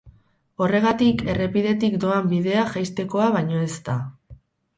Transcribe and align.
Horregatik, 0.65 1.21
errepidetik 1.33 1.99
doan 2.05 2.25
bidea 2.33 2.65
jaistekoa 2.73 3.29
baino 3.37 3.61
ez 3.69 3.79
da. 3.93 3.97